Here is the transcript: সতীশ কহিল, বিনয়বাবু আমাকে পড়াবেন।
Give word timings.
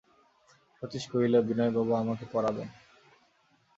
সতীশ 0.77 1.03
কহিল, 1.11 1.33
বিনয়বাবু 1.47 1.91
আমাকে 1.95 2.25
পড়াবেন। 2.31 2.67